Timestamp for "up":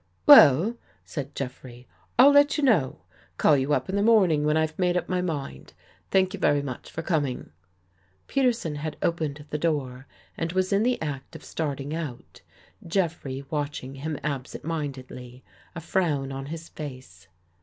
3.71-3.87, 4.97-5.07